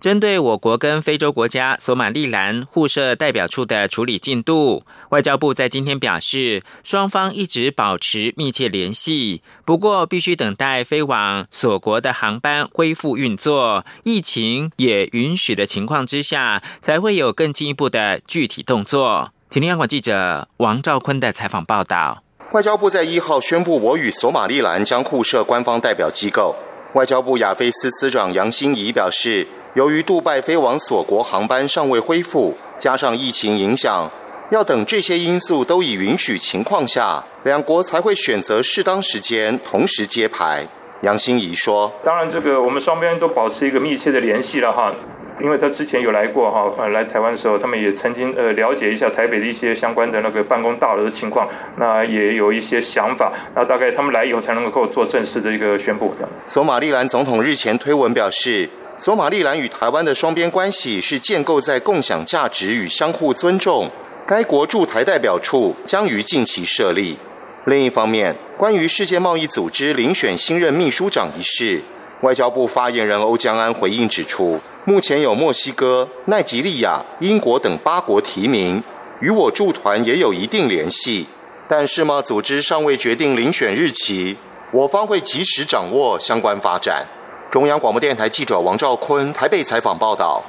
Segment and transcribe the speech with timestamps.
[0.00, 19.32] 针对我国跟非洲国家索马利兰互设代表处的处理进度，外交部在今天表示，双方一直保持密切联系，不过必须等待飞往索国的航班恢复运作，疫情也允许的情况之下，才会有更进一步的具体动作。
[19.50, 22.22] 请听央广记者王兆坤的采访报道。
[22.52, 26.56] 外交部在一号宣布，我与索马利兰将互设官方代表机构。
[26.94, 29.46] 外交部亚非司司长杨新仪表示。
[29.74, 34.10] 由于杜拜飞往所国航班尚未恢复，加上疫情影响，
[34.50, 40.66] 要等这些因素都已允许情况下，两国才会选择适当时间同时揭牌。
[41.02, 44.92] 杨欣怡说：“当然，这个我们双边都保持一个密切的联系了哈，
[45.40, 56.12] 因为他之前有来过哈，呃，来台湾的时候，他们也曾经呃了解一下台北的一些相关的那个办公大楼的情况，那也有一些想法，那大概他们来以后才能够做正式的一个宣布。”
[56.46, 58.68] 索马利兰总统日前推文表示。
[59.02, 63.88] 索马利兰与台湾的双边关系是建构在共享价值与相互尊重。
[64.26, 67.16] 该国驻台代表处将于近期设立。
[67.64, 71.80] 另一方面，关于世界贸易组织遴选新任秘书长一事，
[72.20, 78.82] 外交部发言人欧江安回应指出，目前有墨西哥、奈及利亚、英国等八国提名，
[79.20, 81.26] 与我驻团也有一定联系，
[81.66, 84.36] 但世贸组织尚未决定遴选日期，
[84.72, 87.06] 我方会及时掌握相关发展。
[87.50, 90.44] 中央广播电台记者王兆坤台北采访报道：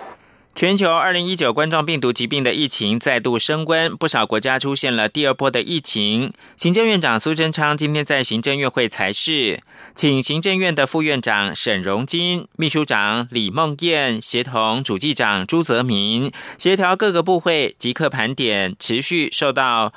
[0.53, 6.31] 全球二零一九冠状病毒疾病的疫情再度升温，不少国家出现了第二波的疫情。
[6.55, 9.63] 行政院长苏贞昌今天在行政院会才是，
[9.95, 19.91] 请行政院的副院长沈荣金、秘书长李梦燕协同主计长朱泽民，协调各个部会即刻盘点持续受到。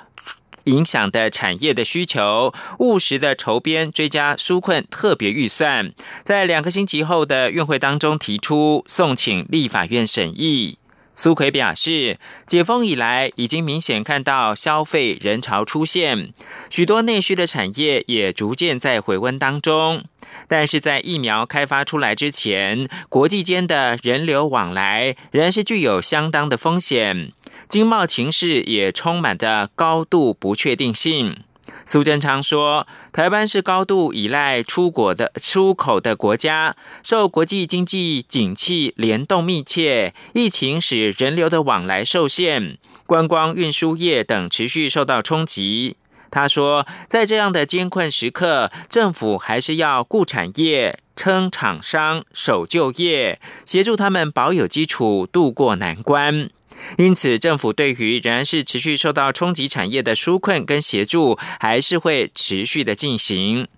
[0.65, 5.93] 影响的产业的需求，务实的筹编追加纾困特别预算，
[6.23, 10.79] 在两个星期后的院会当中提出送请立法院审议。
[11.17, 16.33] 苏奎表示，解封以来已经明显看到消费人潮出现，
[16.69, 20.03] 许多内需的产业也逐渐在回温当中。
[20.49, 27.31] 但是在疫苗开发出来之前，国际间的人流往来仍然是具有相当的风险。
[27.69, 31.39] 经贸情势也充满着高度不确定性。
[31.87, 45.97] 苏贞昌说：“台湾是高度依赖出国的出口的国家，受国际经济景气联动密切，疫情使人流的往来受限，观光运输业等持续受到冲击。”
[46.31, 56.51] 他说：“在这样的艰困时刻，政府还是要顾产业、撑厂商、守就业，协助他们保有基础，渡过难关。”
[56.99, 63.69] 因此，政府对于仍然是持续受到冲击产业的纾困跟协助，还是会持续的进行。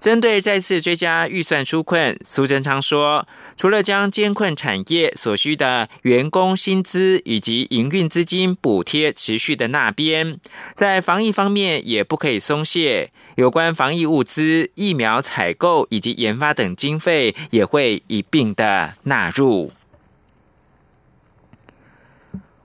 [0.00, 10.38] 针对再次追加预算纾困，苏贞昌说，除了将艰困产业所需的员工薪资以及营运资金补贴持续的那边，
[10.74, 19.72] 在防疫方面也不可以松懈，有关防疫物资、疫苗采购以及研发等经费，也会一并的纳入。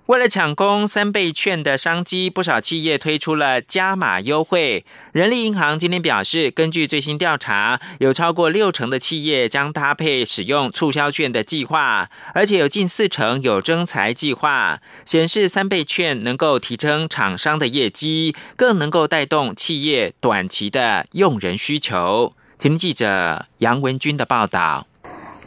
[0.07, 4.85] 为了抢攻三倍券的商机，不少企业推出了加码优惠。
[5.11, 22.33] 人力银行今天表示，根据最新调查，有超过六成的企业将搭配使用促销券的计划，而且有近四成有征才计划，显示三倍券能够提升厂商的业绩，更能够带动企业短期的用人需求。
[22.59, 24.85] 请记者杨文军的报道。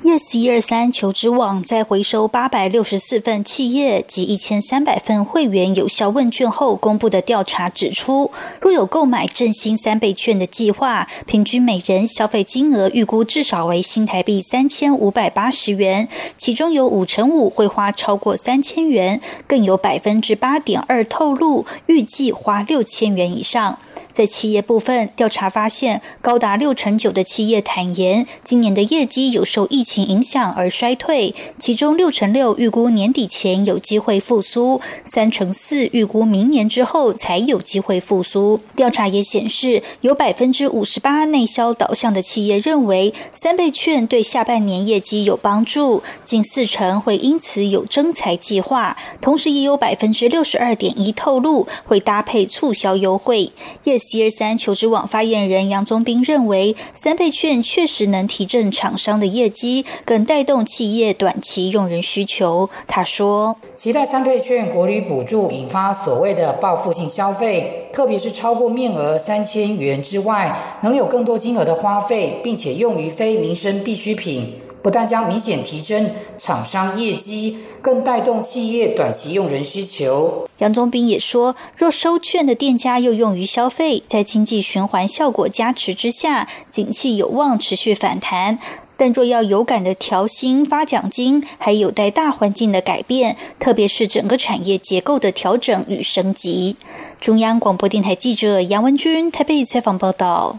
[0.04, 23.80] Yes 一二三求职网在回收八百六十四份企业及一千三百份会员有效问卷后公布的调查指出，若有购买振兴三倍券的计划，平均每人消费金额预估至少为新台币三千五百八十元，其中有五成五会花超过三千元，更有百分之八点二透露预计花六千元以上。
[24.18, 38.58] 在企业部分，调查发现，高达六成九的企业坦言，今年的业绩有受疫情影响而衰退，其中六成六预估年底前有机会复苏，三成四预估明年之后才有机会复苏。
[38.74, 53.52] 调查也显示，有百分之五十八内销导向的企业认为三倍券对下半年业绩有帮助，近四成会因此有增财计划，同时也有百分之六十二点一透露会搭配促销优惠。
[53.84, 54.07] Yes。
[54.10, 62.70] C 二三求职网发言人杨宗斌认为，三倍券确实能提振厂商的业绩，更带动企业短期用人需求。
[62.86, 80.48] 他说：“期待三倍券国旅补助引发所谓的报复性消费，特别是超过面额三千元之外，能有更多金额的花费，并且用于非民生必需品。”不但将明显提升厂商业绩，更带动企业短期用人需求。
[80.58, 88.58] 杨宗斌也说，若收券的店家又用于消费，在经济循环效果加持之下，景气有望持续反弹。
[88.96, 96.74] 但若要有感的调薪发奖金，还有待大环境的改变，特别是整个产业结构的调整与升级。
[97.20, 100.58] 中央广播电台记者杨文君台北采访报道。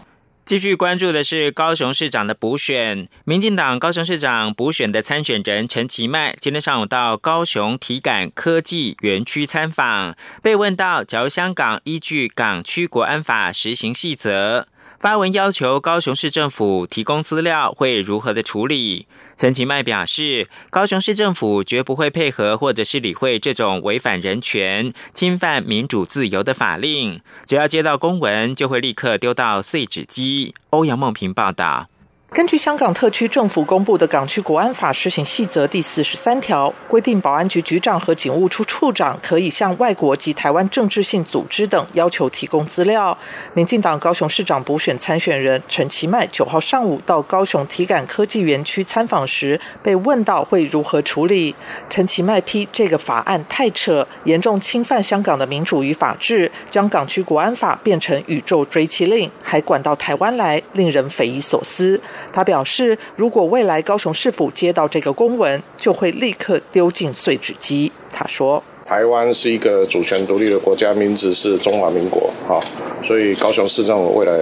[0.50, 14.66] 继续关注的是高雄市长的补选，民进党高雄市长补选的参选人陈其迈今天上午到高雄体感科技园区参访，被问到假如香港依据港区国安法实行细则。
[15.00, 19.06] 发文要求高雄市政府提供资料，会如何的处理？
[19.34, 30.54] 陈其迈表示，高雄市政府绝不会配合或者是理会这种违反人权、侵犯民主自由的法令，只要接到公文，就会立刻丢到碎纸机。
[30.68, 31.88] 欧阳梦平报道。
[32.32, 43.18] 根据香港特区政府公布的《港区国安法施行细则》第四十三条，规定保安局局长和警务处处长可以向外国及台湾政治性组织等要求提供资料。
[43.54, 51.52] 民进党高雄市长补选参选人陈其迈九号上午到高雄体感科技园区参访时，被问到会如何处理。
[51.88, 62.00] 陈其迈批这个法案太扯，严重侵犯香港的民主与法治，将港区国安法变成宇宙追击令，还管到台湾来，令人匪夷所思。
[62.32, 67.90] 他表示，如果未来高雄市府接到这个公文，就会立刻丢进碎纸机。
[68.12, 72.60] 他说：“台湾是一个主权独立的国家，名字是中华民国，哈，
[73.02, 74.32] 所以高雄市政府未来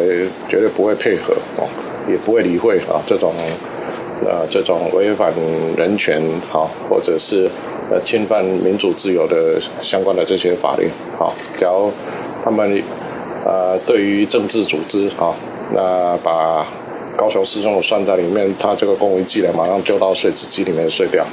[0.49, 1.69] 绝对不会配合，哦，
[2.09, 3.35] 也不会理会啊这种，
[4.25, 5.33] 呃，这种违反
[5.77, 7.49] 人权，好，或者是
[7.91, 11.93] 呃侵犯民主自由的相关的这些法律，好，假如
[12.43, 12.83] 他们
[13.45, 15.37] 呃对于政治组织，好，
[15.75, 16.67] 那把。”
[17.19, 21.27] 高雄市政府算在里面，他这个公文寄来，马上丢到碎纸机里面碎掉。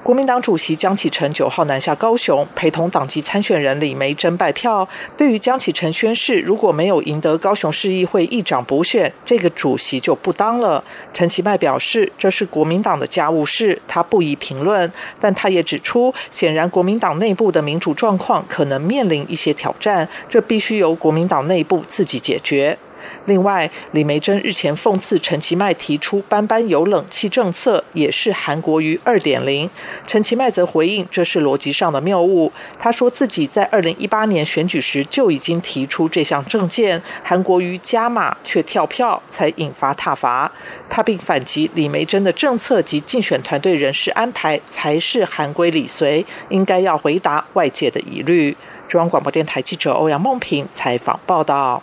[0.00, 4.88] 国民党主席江启臣九号南下高雄，陪同党籍参选人李梅珍拜票。
[5.16, 10.82] 对于江启臣宣誓，如果没有赢得高雄市议会议长补选，这个主席就不当了。
[11.12, 14.90] 陈其迈表示，这是国民党的家务事，他不宜评论。
[15.20, 22.78] 但他也指出，显然国民党内部的民主状况可能面临一些挑战，这必须由国民党内部自己解决。
[23.26, 29.68] 另外，李梅珍日前讽刺陈其迈提出“班班有冷气”政策，也是韩国瑜二点零。
[30.06, 32.52] 陈其迈则回应，这是逻辑上的谬误。
[32.78, 40.50] 他说自己在二零一八年选举时就已经提出这项政见，韩国瑜加码却跳票，才引发挞伐。
[40.88, 48.56] 他并反击李梅珍的政策及竞选团队人事安排才是韩规理随，应该要回答外界的疑虑。
[48.88, 51.82] 中央广播电台记者欧阳梦平采访报道。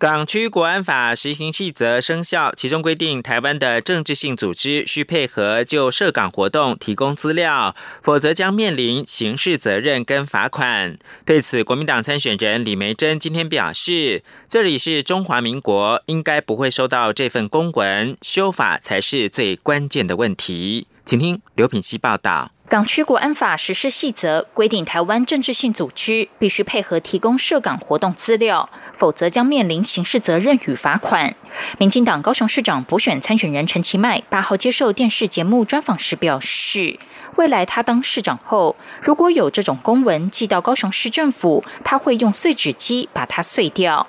[0.00, 10.98] 港区国安法实行细则生效，其中规定，台湾的政治性组织需配合就涉港活动提供资料，否则将面临刑事责任跟罚款。
[11.26, 22.50] 对此，国民党参选人李梅珍今天表示：“这里是中华民国，应该不会收到这份公文，修法才是最关键的问题。”请听刘品希报道。
[22.70, 31.34] 港区国安法实施细则规定，台湾政治性组织必须配合提供涉港活动资料，否则将面临刑事责任与罚款。
[31.78, 36.96] 民进党高雄市长补选参选人陈其迈八号接受电视节目专访时表示，
[37.34, 44.06] 未来他当市长后，如果有这种公文寄到高雄市政府，他会用碎纸机把它碎掉。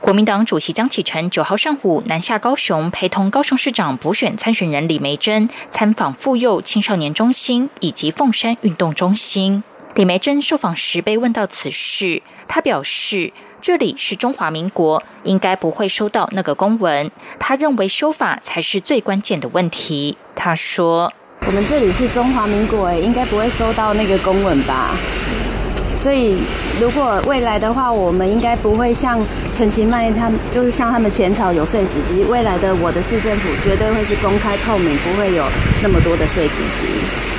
[0.00, 9.62] 国民党主席江启臣九号上午南下高雄，陪同高雄市长补选参选人李梅珍参访妇幼青少年中心以及凤山运动中心。
[9.94, 17.10] 李梅珍受访时被问到此事，他表示：“这里是中华民国，应该不会收到那个公文。
[17.38, 21.12] 他认为修法才是最关键的问题。”他说
[21.46, 24.96] ：“我们这里是中华民国，应该不会收到那个公文吧？”
[26.00, 26.38] 所以，
[26.80, 29.20] 如果未来的话，我们应该不会像
[29.58, 32.22] 陈其迈他们，就是像他们前朝有碎纸机。
[32.30, 35.44] 未来的我的市政府绝对会是公开透明，不会有
[35.82, 37.29] 那么多的碎纸机。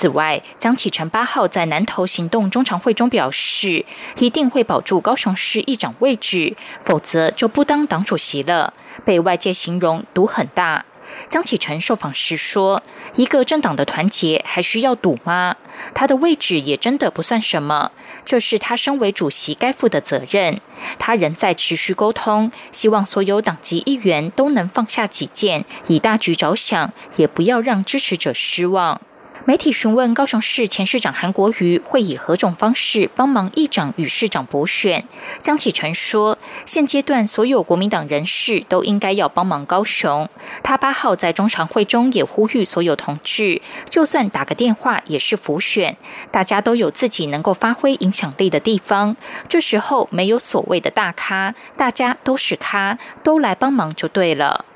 [0.00, 3.84] 此外，江启臣八号在南投行动中常会中表示，
[4.16, 8.72] 一定会保住高雄市议长位置，否则就不当党主席了。
[9.04, 10.86] 被外界形容赌很大。
[11.28, 12.82] 江启臣受访时说
[13.16, 15.54] ：“一个政党的团结还需要赌吗？
[15.92, 17.92] 他的位置也真的不算什么，
[18.24, 20.58] 这是他身为主席该负的责任。
[20.98, 28.98] 他仍在持续沟通，希望所有党籍议员都能放下己见，以大局着想，也不要让支持者失望。”
[29.46, 35.04] 媒体询问高雄市前市长韩国瑜会以何种方式帮忙议长与市长补选，
[35.40, 40.28] 江启臣说：“现阶段所有国民党人士都应该要帮忙高雄。
[40.62, 45.96] 他八号在中常会中也呼吁所有同志，就算打个电话也是辅选，
[46.30, 49.16] 大家都有自己能够发挥影响力的地方。
[49.48, 54.66] 这时候没有所谓的大咖，大家都是咖，都来帮忙就对了。”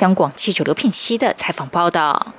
[0.00, 2.32] 央广记者刘品熙的采访报道。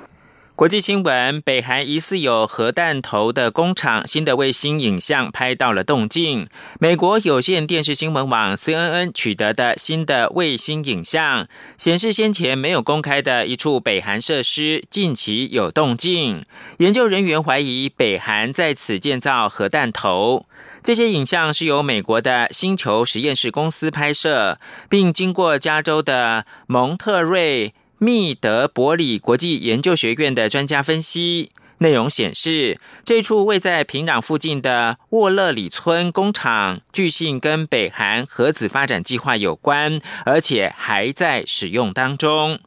[0.56, 6.48] 国际新闻：北韩疑似有核弹头的工厂，新的卫星影像拍到了动静。
[6.80, 16.46] 美国有线电视新闻网 CNN 取得的新的卫星影像显示，先前没有公开的一处北韩设施近期有动静。
[16.78, 20.46] 研究人员怀疑北韩在此建造核弹头。
[20.82, 24.58] 这些影像是由美国的星球实验室公司拍摄，
[24.90, 27.74] 并经过加州的蒙特瑞。
[27.98, 42.60] 密德伯里国际研究学院的专家分析，内容显示，这处位在平壤附近的沃勒里村工厂，据信跟北韩核子发展计划有关，而且还在使用当中。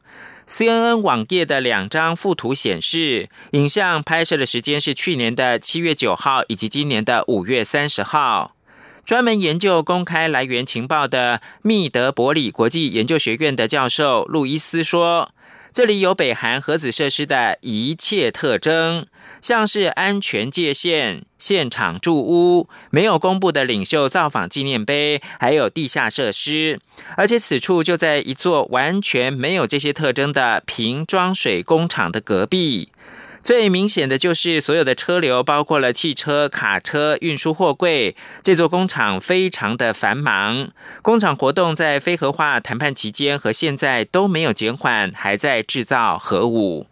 [0.47, 8.55] CNN 网页的两张附图显示，影像拍摄的时间是去年的七月九号以及今年的五月三十号。
[9.09, 15.31] 专门研究公开来源情报的密德伯里国际研究学院的教授路易斯说
[15.73, 19.07] ：“这里有北韩核子设施的一切特征，
[19.41, 26.79] 像是安全界限、现场住屋、没有公布的领袖造访纪念碑，还有地下设施。
[27.17, 32.89] 而且此处就在一座完全没有这些特征的瓶装水工厂的隔壁。”
[33.41, 38.15] 最明显的就是所有的车流，包括了汽车、卡车运输货柜。
[38.41, 40.69] 这座工厂非常的繁忙，
[41.01, 46.87] 工厂活动在非核化谈判期间和现在都没有减缓，还在制造核武。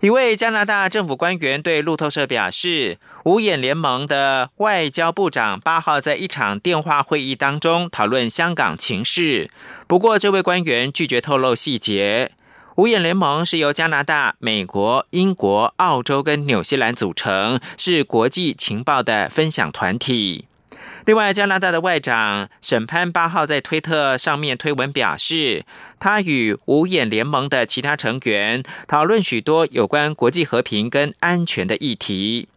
[0.00, 9.50] 一位加拿大政府官员对路透社表示，五眼联盟的外交部长八号在一场电话会议当中讨论香港情势，
[9.88, 12.32] 不过这位官员拒绝透露细节。
[12.76, 20.46] 五眼联盟是由加拿大、美国、英国、澳洲跟纽西兰组成，是国际情报的分享团体。
[21.06, 25.64] 另外，加拿大的外长沈潘八号在推特上面推文表示，
[26.00, 32.48] 他与五眼联盟的其他成员讨论许多有关国际和平跟安全的议题。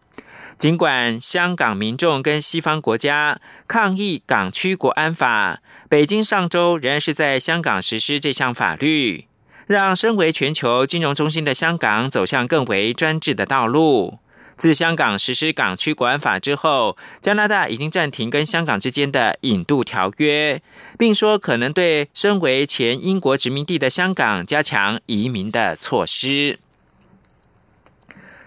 [0.58, 9.27] 尽管香港民众跟西方国家抗议港区国安法，北京上周仍然是在香港实施这项法律。
[9.68, 14.18] 让身为全球金融中心的香港走向更为专制的道路。
[14.56, 20.60] 自香港实施港区管法之后，加拿大已经暂停跟香港之间的引渡条约，
[20.98, 26.58] 并说可能对身为前英国殖民地的香港加强移民的措施。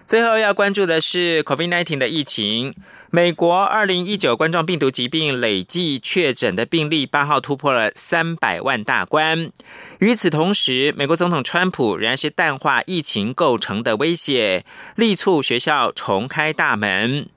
[0.05, 2.75] 最后要关注的是 COVID-19 的疫情。
[3.09, 9.51] 美国二零一九冠状病毒疾病累计确诊的病例八号突破了三百万大关。
[9.99, 14.65] 与此同时，美国总统川普仍然是淡化疫情构成的威胁，
[14.95, 17.27] 力促学校重开大门。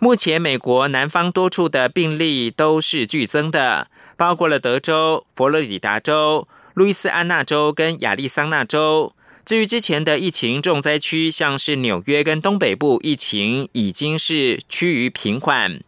[0.00, 9.14] 目前，美国南方多处的病例都是剧增的，包括了德州、佛罗里达州、路易斯安那州跟亚利桑那州。
[9.48, 15.80] 至于之前的疫情重灾区，像是纽约跟东北部，疫情已经是趋于平缓。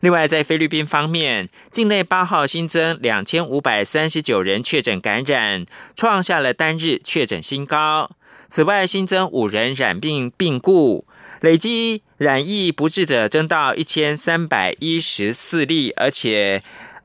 [0.00, 8.10] 另外，在菲律宾方面，境内八号新增两千五百三十九人确诊感染，创下了单日确诊新高。
[8.48, 11.06] 此外，新增五人染病病故，
[11.40, 16.64] 累计染疫不治者增到一千三百一十四例，而且。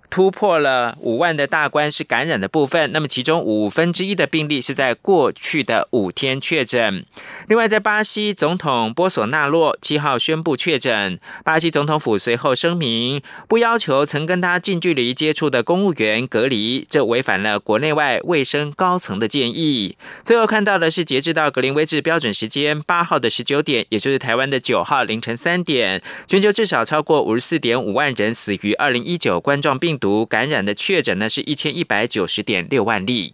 [0.10, 7.06] 突破了五万的大关是感染的部分，那么其中五分之一的病例是在过去的五天确诊。
[7.48, 19.96] 另外，在巴西总统波索纳洛七号宣布确诊，巴西总统府随后声明不要求曾跟他近距离接触的公务员隔离，这违反了国内外卫生高层的建议。
[20.24, 29.99] 最后看到的是，截至到格林威治标准时间八号的十九点，也就是台湾的九号凌晨三点，全球至少超过五十四点五万人死于二零一九冠状病。
[30.00, 33.34] 毒感染的确诊呢是一千一百九十点六万例。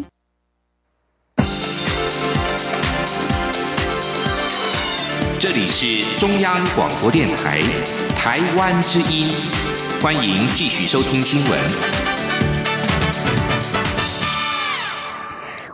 [5.41, 7.59] 这里是中央广播电台
[8.15, 9.27] 台湾之音，
[9.99, 11.59] 欢迎继续收听新闻。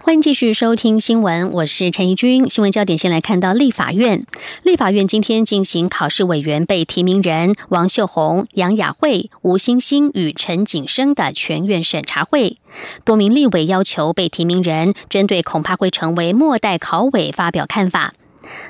[0.02, 2.50] 欢迎继续收听新闻，我是陈怡君。
[2.50, 4.26] 新闻焦点先来看到立法院，
[4.64, 12.56] 立法院今天进行考试委员被提名人王秀红、杨雅慧、吴欣欣与陈景生的全院审查会。
[13.04, 18.14] 多名立委要求被提名人针对恐怕会成为末代考委发表看法。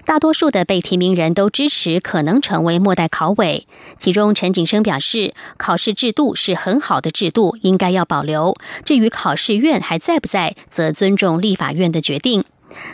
[0.05, 3.67] 大多数的被提名人都支持可能成为末代考委，
[3.97, 8.55] 其中陈景生表示，考试制度是很好的制度，应该要保留。
[8.83, 12.43] 至于考试院还在不在，则尊重立法院的决定。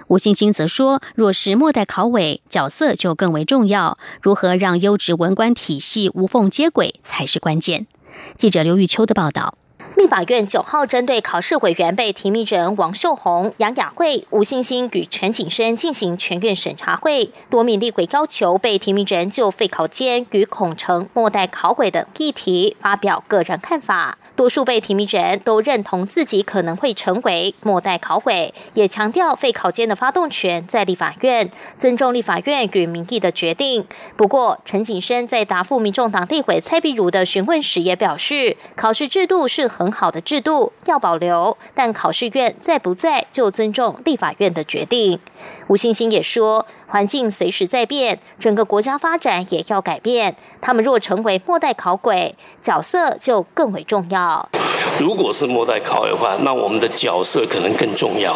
[0.07, 7.87] 吴欣欣则说，若是末代考委，角色就更为重要，如何让优质文官体系无缝接轨才是关键。
[8.37, 9.57] 记者刘玉秋的报道。
[9.95, 24.17] 立法院九号针对考试委员被提名人王秀红、杨雅慧、吴欣欣与陈景生进行全院审查会，多名立委要求被提名人就废考监与孔成末代考委等议题发表个人看法。
[24.35, 33.85] 多数被提名人都认同自己可能会成为末代考委，也强调废考监的发动权在立法院，尊重立法院与民意的决定。
[34.17, 45.19] 不过，陈景生在答复民众党立委蔡碧如的询问时也表示，考试制度是很好的制度要保留，但考试院在不在就尊重立法院的决定。
[45.67, 50.37] 吴欣欣也说，环境随时在变，整个国家发展也要改变。
[50.61, 54.47] 他们若成为末代考鬼，角色就更为重要。
[54.99, 58.35] 如果是末代考委的话，那我们的角色可能更重要。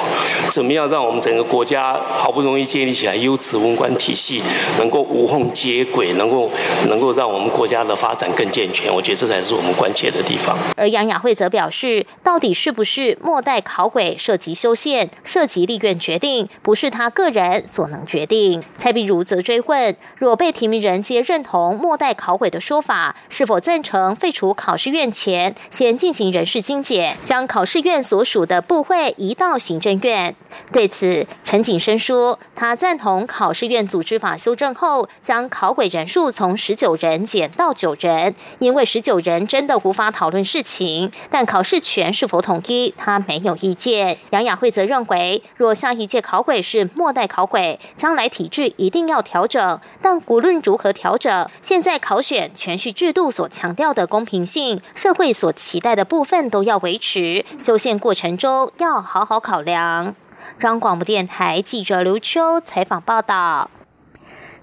[0.50, 4.42] 怎么样让我们整个国家好不容易建立起来优质文官体系，
[4.80, 6.50] 能够无缝接轨，能够
[6.90, 8.94] 能够让我们国家的发展更健全？
[8.94, 10.58] 我觉得这才是我们关切的地方。
[10.76, 18.64] 而杨雅慧则表示，到底是不是末代考委涉及修宪，涉及立院决定，不是他个人所能决定。
[18.76, 30.36] 蔡碧如则追问，若被提名人皆认同末代考委的说法，是否赞成废除考试院前先进行人事精简，将考试院所属的部会移到行政院？
[30.74, 41.12] 对此，陈景生说，他赞同考试院组织法修正后，将考委人数从十九人减到九人，因为十九人真的无法讨论事情。
[41.30, 44.18] 但考试权是否统一，他没有意见。
[44.30, 49.80] 杨雅慧则认为，若下一届考轨是末代考轨，将来体制一定要调整。
[50.02, 57.46] 但无论如何调整，现在考选全序制度所强调的公平性，社会所期待的部分都要维持。
[57.60, 60.16] 修宪过程中要好好考量。
[60.60, 63.70] 张广播电台记者刘秋采访报道。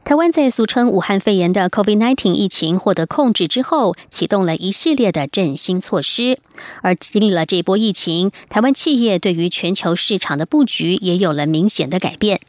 [0.04, 6.38] 台湾在俗称武汉肺炎的 COVID-19 疫情获得控制之后，启动了一系列的振兴措施。
[6.82, 12.40] 而经历了这波疫情，台湾企业对于全球市场的布局也有了明显的改变。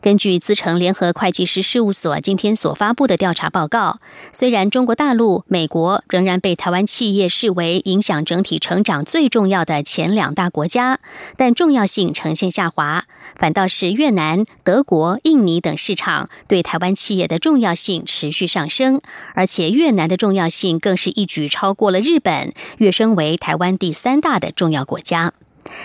[0.00, 3.98] 根据资诚联合会计师事务所今天所发布的调查报告，
[4.32, 11.00] 虽然中国大陆、美国仍然被台湾企业视为影响整体成长最重要的前两大国家，
[11.36, 13.04] 但重要性呈现下滑。
[13.36, 19.00] 反倒是越南、德国、印尼等市场对台湾企业的重要性持续上升，
[19.34, 25.32] 而且越南的重要性更是一举超过了日本，跃升为台湾第三大的重要国家。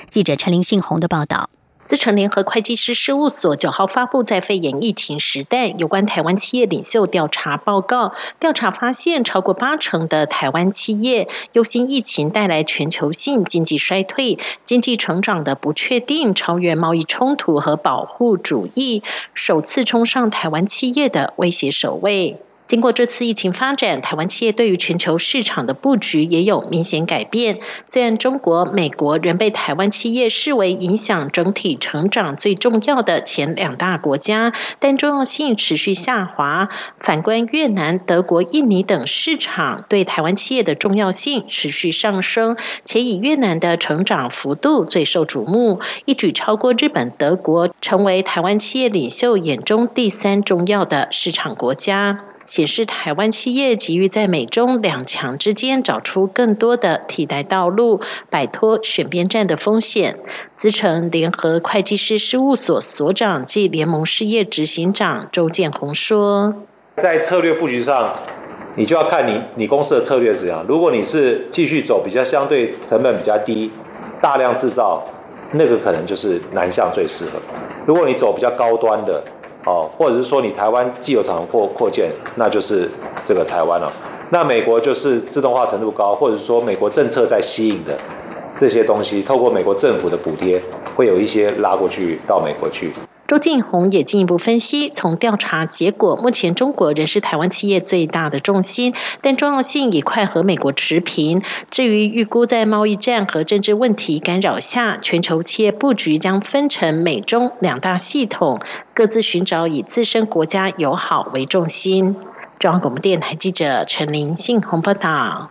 [0.07, 1.49] 记者陈林信宏的报道。
[1.85, 19.03] 资诚联合会计师事务所九号发布在肺炎疫情时代有关台湾企业领袖调查报告，调查发现，超过八成的台湾企业忧心疫情带来全球性经济衰退，经济成长的不确定超越贸易冲突和保护主义，
[19.35, 22.39] 首次冲上台湾企业的威胁首位。
[22.67, 27.59] 经过这次疫情发展，台湾企业对于全球市场的布局也有明显改变。
[27.85, 36.69] 虽然中国、美国仍被台湾企业视为影响整体成长最重要的前两大国家，但重要性持续下滑。
[36.97, 52.21] 反观越南、德国、印尼等市场，对台湾企业的重要性持续上升，且以越南的成长幅度最受瞩目，一举超过日本、德国，成为台湾企业领袖眼中第三重要的市场国家。
[52.45, 60.17] 显示台湾企业急于在美中两强之间找出更多的替代道路，摆脱选边站的风险。
[60.55, 66.53] 资诚联合会计师事务所所长暨联盟事业执行长周建宏说
[66.97, 68.13] ：“在策略布局上，
[68.77, 70.63] 你就要看你你公司的策略是怎样。
[70.67, 73.71] 如果你是继续走比较相对成本比较低、
[74.21, 75.03] 大量制造，
[75.53, 77.39] 那个可能就是南向最适合。
[77.85, 79.23] 如果你走比较高端的，
[79.65, 82.89] 哦，或者是说你台湾既有厂扩扩建，那就是
[83.25, 83.91] 这个台湾了。
[84.29, 87.95] 那美国就是自动化程度高，或者说美国政策在吸引的
[88.55, 90.61] 这些东西，透过美国政府的补贴，
[90.95, 92.91] 会有一些拉过去到美国去。
[93.27, 101.41] 周进红也进一步分析，从调查结果，目前中国仍是台湾企业最大的重心，但重要性已快和美国持平。
[101.71, 108.59] 至于预估在贸易战和政治问题干扰下，全球企业布局将分成美中两大系统，
[108.93, 112.15] 各自寻找以自身国家友好为重心。
[112.59, 115.49] 中央广播电台记者陈玲信鸿报道。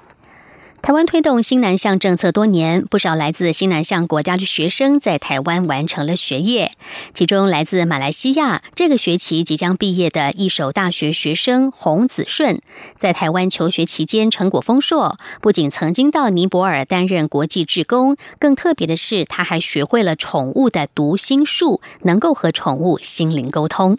[0.85, 6.73] 台湾推动新南向政策多年，不少来自新南向国家的学生在台湾完成了学业。
[7.15, 12.61] 其中，来自马来西亚这个学期即将毕业的一所大学学生洪子顺，
[12.95, 23.97] 在台湾求学期间成果丰硕，不仅曾经到尼泊尔担任国际志工，更特别的是，他还学会了宠物的读心术，能够和宠物心灵沟通。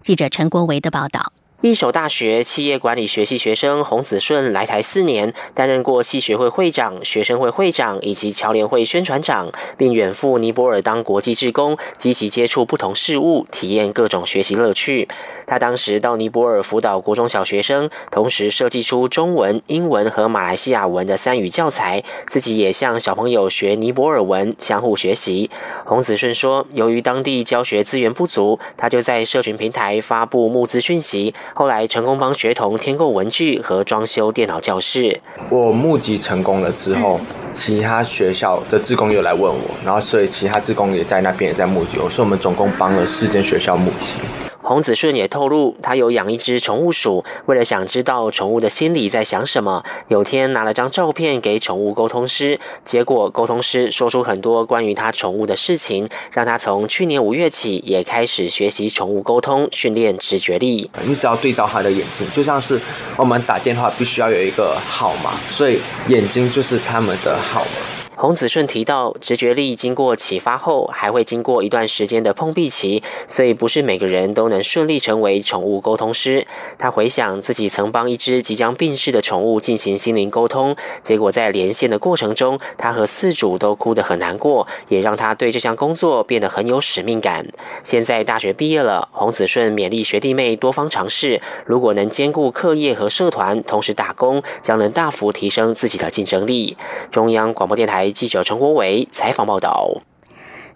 [0.00, 1.32] 记者陈国维的报道。
[1.62, 15.06] 一所大学企业管理学系学生洪子顺来台四年，担任过系学会会长、学生会会长以及侨联会宣传长，并远赴尼泊尔当国际志工，积极接触不同事物，体验各种学习乐趣。
[15.46, 25.50] 他当时到尼泊尔辅导国中小学生，同时设计出中文、英文和马来西亚文的三语教材，自己也向小朋友学尼泊尔文，相互学习。
[25.84, 31.34] 洪子顺说，由于当地教学资源不足，他就在社群平台发布募资讯息。
[31.54, 35.20] 后来成功帮学童添购文具和装修电脑教室。
[35.50, 37.20] 我募集成功了之后，
[37.52, 44.49] 其他学校的职工又来问我，然后所以其他职工也在那边也在募集，我说我们总共帮了四间学校募集。
[44.70, 60.88] 洪子顺也透露，他有养一只宠物鼠，为了想知道宠物的心里在想什么，有天拿了张照片给宠物沟通师，结果沟通师说出很多关于他宠物的事情，让他从去年五月起也开始学习宠物沟通，训练直觉力。
[61.04, 62.80] 你只要对到他的眼睛，就像是
[63.16, 67.99] 我们打电话必须要有一个号码，所以眼睛就是他们的号码。
[68.20, 76.46] 洪子顺提到，直觉力经过启发后，还会经过一段时间的碰壁期，所以不是每个人都能顺利成为宠物沟通师。
[76.76, 87.46] 他回想自己曾帮一只即将病逝的宠物进行心灵沟通，结果在连线的过程中，他和饲主都哭得很难过，也让他对这项工作变得很有使命感。
[87.82, 96.76] 现在大学毕业了，洪子顺勉励学弟妹多方尝试，如果能兼顾课业和社团，同时打工，将能大幅提升自己的竞争力。
[97.10, 98.09] 中央广播电台。
[98.12, 100.02] 记者陈国伟采访报道。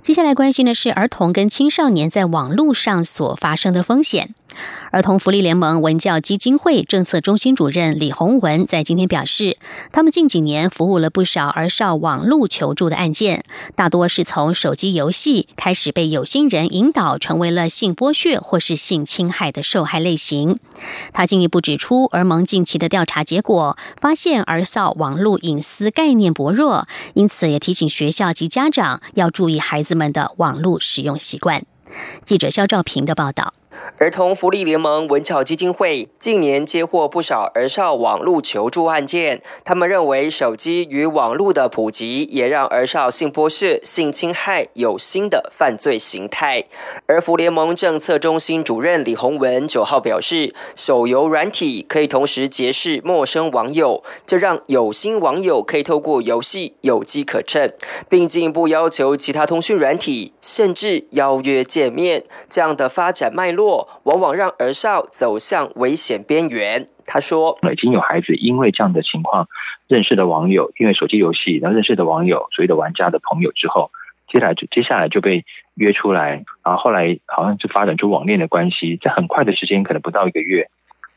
[0.02, 4.34] 接下来关心的是儿童跟青少年在网络上所发生的风险。
[4.90, 9.56] 儿童福利联盟文教基金会政策中心主任李宏文在今天表示，
[9.92, 13.42] 他们近几年服务了不少儿少网络求助的案件，
[13.74, 20.58] 大多是从手机游戏开始被有心人引导，成为了性剥削或是性侵害的受害类型。
[21.12, 31.64] 他进一步指出，儿盟近期的调查结果发现，儿少网络隐私概念薄弱，因此也提醒学校及家长要注意孩子们的网络使用习惯。
[32.24, 33.54] 记者肖兆平的报道。
[33.98, 46.64] 儿童福利联盟文巧基金会近年接获不少儿少网络求助案件，他们认为手机与网络的普及也让儿少性剥削、性侵害有新的犯罪形态。
[47.06, 57.70] 儿福联盟政策中心主任李宏文九号表示，手游软体可以同时结识陌生网友，这让有心网友可以透过游戏有机可乘，
[58.08, 63.63] 并进一步要求其他通讯软体甚至邀约见面，这样的发展脉络。
[64.04, 66.86] 往往让儿少走向危险边缘。
[67.06, 69.46] 他说：“已经有孩子因为这样的情况
[69.88, 73.90] 认识的网友，因为手机游戏然后认识的网友，所谓的玩家的朋友之后，
[74.32, 80.70] 接下来就接下来就被约出来，然后后来好像就发展出网恋的关系，在很快的时间，可能不到一个月，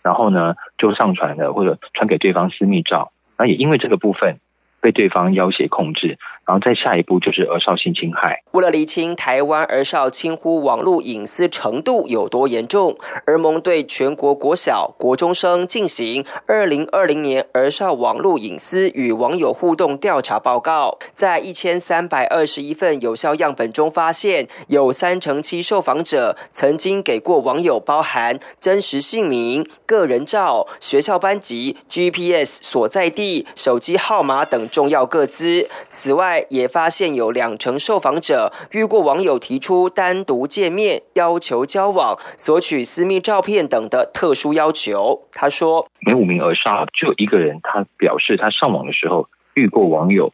[0.04, 4.40] 然后呢就上传了或者传给对方私密照，然后也因为这个部分，
[4.82, 6.18] 被对方要挟控制。
[6.46, 8.42] 然后再下一步就是儿少性侵害。
[8.52, 35.68] 为了厘清台湾儿少轻忽网络隐私程度有多严重，儿盟对全国国小、国中生进行二零二零年儿少网络隐私与网友互动调查报告，在一千三百二十一份有效样本中发现，有三成七受访者曾经给过网友包含真实姓名、个人照、学校班级、GPS 所在地、手机号码等重要个资。
[35.90, 45.24] 此外，也发现有两成受访者遇过网友提出单独见面、要求交往、索取私密照片等的特殊要求。
[45.32, 50.34] 他说：“每五名而杀就一个人，他表示他上网的时候遇过网友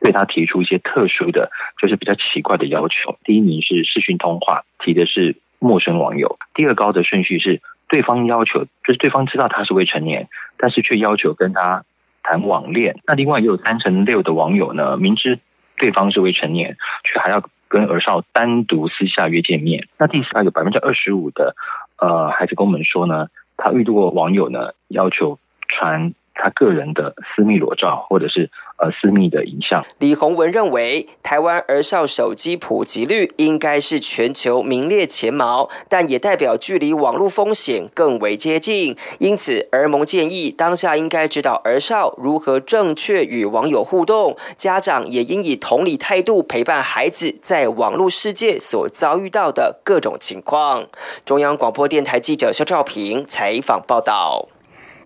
[0.00, 3.16] 对他提出一些特殊的，就是比较奇怪的要求。
[3.24, 11.84] 第一名是视讯通话，提的是陌生网友；第二高的顺序是对方要求，就是对方知道他是未成年，但是却要求跟他。”
[12.28, 15.38] 谈网恋，那另外也有三成六的网友呢，明知
[15.78, 19.88] 对方是未成年，却还要跟儿少单独私下约见面。
[19.96, 21.56] 那第四个有百分之二十五的
[21.96, 25.38] 呃孩子跟我们说呢，他遇到过网友呢要求
[25.68, 28.50] 传他个人的私密裸照，或者是。
[28.80, 29.84] 呃，私密的影像。
[29.98, 38.96] 李宏文认为，台湾儿少手机普及率应该是全球名列前茅，但也代表距离网络风险更为接近。
[39.18, 50.86] 因此，儿盟建议当下应该指导儿少如何正确与网友互动，家长也应以同理态度陪伴孩子在网络世界所遭遇到的各种情况。
[51.24, 54.46] 中央广播电台记者肖兆平采访报道。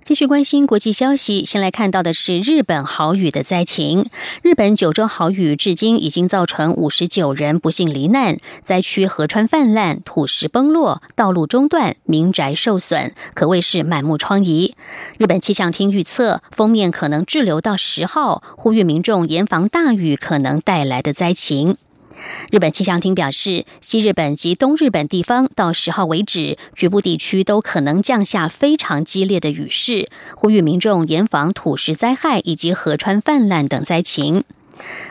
[0.05, 4.11] 继续关心国际消息，先来看到的是日本豪雨的灾情。
[4.43, 14.73] 日本九州豪雨至今已经造成五十九人不幸罹难，灾区河川泛滥、土石崩落、道路中断、民宅受损，可谓是满目疮痍。
[15.19, 21.77] 日本气象厅预测，封面可能滞留到十号，呼吁民众严防大雨可能带来的灾情。
[22.51, 34.45] 日本气象厅表示，西日本及东日本地方到十号为止，局部地区都可能降下非常激烈的雨势，呼吁民众严防土石灾害以及河川泛滥等灾情。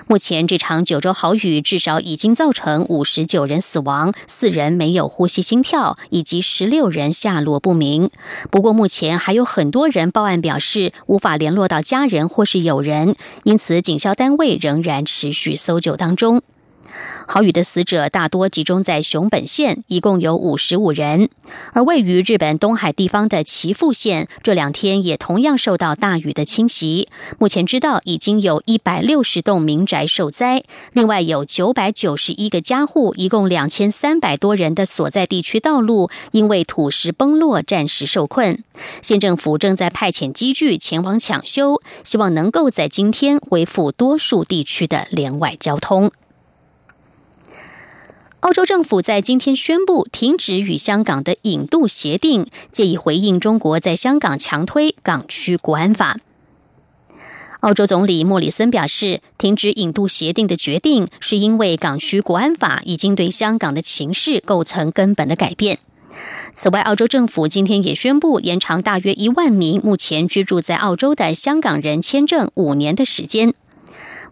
[0.08, 8.10] 目前，这场九州豪雨至少已经造成五十九人死亡，四人没有呼吸、心跳，以及十六人下落不明。
[8.50, 16.41] 不过，目前还有很多人报案表示无法联络到家人或是友人，因此警消单位仍然持续搜救当中。
[17.28, 21.30] 豪雨的死者大多集中在熊本县，一共有五十五人。
[21.74, 27.10] 而位于日本东海地方的岐阜县，这两天也同样受到大雨的侵袭。
[27.38, 38.64] 目前知道已经有一百六十栋民宅受灾，另外有九百九十一个家户，一共两千三百多人的所在地区道路因为土石崩落暂时受困。
[39.02, 46.12] 县政府正在派遣机具前往抢修，希望能够在今天恢复多数地区的连外交通。
[48.41, 56.17] 澳洲政府在今天宣布停止与香港的引渡协定，借以回应中国在香港强推港区国安法。
[57.60, 65.77] 澳洲总理莫里森表示，停止引渡协定的决定是因为港区国安法已经对香港的情势构成根本的改变。
[66.56, 73.54] 此外，澳洲政府今天也宣布延长大约一万名目前居住在澳洲的香港人签证五年的时间。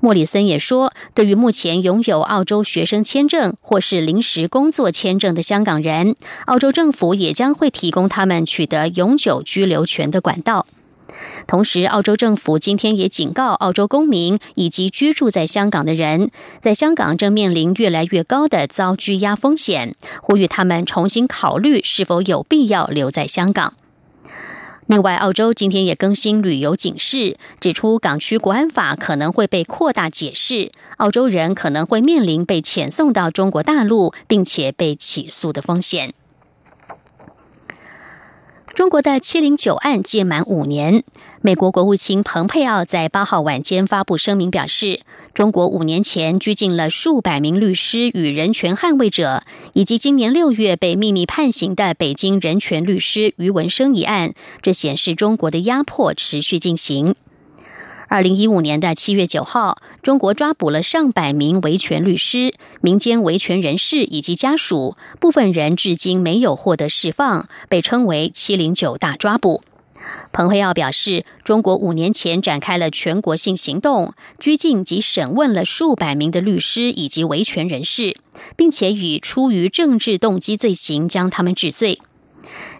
[0.01, 10.65] 莫里森也说，对于目前拥有澳洲学生签证或是临时工作签证的香港人，澳洲政府也将会提供他们取得永久居留权的管道。
[11.47, 16.29] 同时，澳洲政府今天也警告澳洲公民以及居住在香港的人，
[16.61, 23.73] 在香港正面临越来越高的遭拘押风险，呼吁他们重新考虑是否有必要留在香港。
[24.89, 36.15] 另外，澳洲今天也更新旅游警示，指出港区国安法可能会被扩大解释，澳洲人可能会面临被遣送到中国大陆，并且被起诉的风险。
[38.73, 41.03] 中国的七零九案届满五年，
[41.41, 45.01] 美国国务卿蓬佩奥在八号晚间发布声明表示。
[45.31, 57.15] 中国五年前拘禁了数百名律师与人权捍卫者，以及今年六月被秘密判刑的北京人权律师于文生一案，这显示中国的压迫持续进行。
[58.09, 69.63] 二零一五年的七月九号，中国抓捕了上百名维权律师、民间维权人士以及家属，部分人至今没有获得释放，被称为“七零九大抓捕”。
[70.31, 78.15] 彭佩奥表示，中国五年前展开了全国性行动，拘禁及审问了数百名的律师以及维权人士，
[78.55, 81.99] 并且以出于政治动机罪行将他们治罪。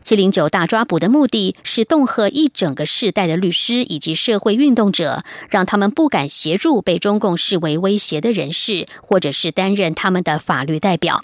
[0.02, 11.24] 七零九大抓捕的目的是恫吓一整个世代的律师以及社会运动者，让他们不敢协助被中共视为威胁的人士，或者是担任他们的法律代表。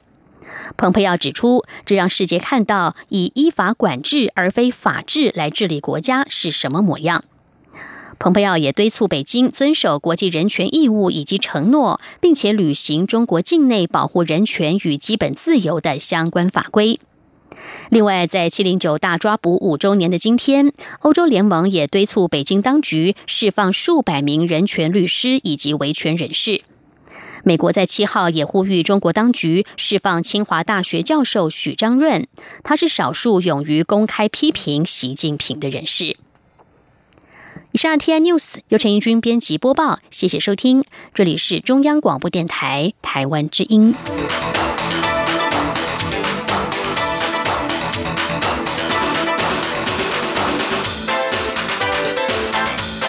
[0.78, 7.24] 蓬佩奥指出，这让世界看到以依法管制而非法治来治理国家是什么模样。
[8.18, 16.98] 蓬佩奥也敦促北京遵守国际人权义务以及承诺，并且履行中国境内保护人权与基本自由的相关法规。
[17.90, 26.64] 另外，在七零九大抓捕五周年的今天，欧洲联盟也敦促北京当局释放数百名人权律师以及维权人士。
[27.48, 32.26] 美国在七号也呼吁中国当局释放清华大学教授许章润，
[32.64, 36.18] 他是少数勇于公开批评习近平的人士。
[37.72, 43.94] 以上 T I News 由陈英军编辑播报，谢谢收听，这里是中央广播电台台湾之音。